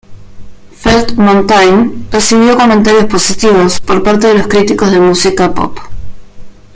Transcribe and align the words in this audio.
Felt 0.71 1.13
Mountain 1.15 2.07
recibió 2.09 2.57
comentarios 2.57 3.05
positivos 3.05 3.79
por 3.79 4.01
parte 4.01 4.25
de 4.29 4.33
los 4.33 4.47
críticos 4.47 4.89
de 4.91 4.99
música 4.99 5.53
pop. 5.53 5.77